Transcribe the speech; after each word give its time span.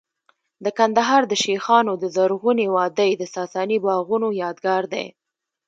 د 0.63 0.65
کندهار 0.77 1.21
د 1.27 1.33
شیخانو 1.43 1.93
د 1.97 2.03
زرغونې 2.15 2.67
وادۍ 2.75 3.11
د 3.17 3.23
ساساني 3.35 3.77
باغونو 3.85 4.27
یادګار 4.43 4.83
دی 4.93 5.05